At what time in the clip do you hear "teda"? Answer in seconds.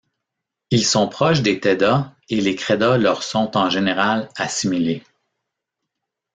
1.59-2.15